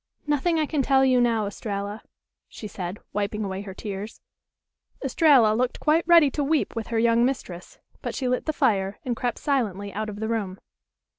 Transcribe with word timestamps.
"Nothing 0.25 0.57
I 0.57 0.65
can 0.65 0.81
tell 0.81 1.05
you 1.05 1.21
now, 1.21 1.45
Estralla," 1.45 2.01
she 2.49 2.67
said, 2.67 2.97
wiping 3.13 3.43
away 3.43 3.61
her 3.61 3.73
tears. 3.75 4.19
Estralla 5.03 5.53
looked 5.53 5.79
quite 5.79 6.07
ready 6.07 6.31
to 6.31 6.43
weep 6.43 6.75
with 6.75 6.87
her 6.87 6.97
young 6.97 7.23
mistress, 7.23 7.77
but 8.01 8.15
she 8.15 8.27
lit 8.27 8.47
the 8.47 8.51
fire, 8.51 8.99
and 9.05 9.15
crept 9.15 9.37
silently 9.37 9.93
out 9.93 10.09
of 10.09 10.19
the 10.19 10.27
room. 10.27 10.57